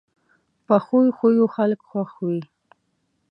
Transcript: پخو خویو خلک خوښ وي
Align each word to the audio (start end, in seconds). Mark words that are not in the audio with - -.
پخو 0.65 0.99
خویو 1.17 1.45
خلک 1.55 1.79
خوښ 1.89 2.11
وي 2.25 2.39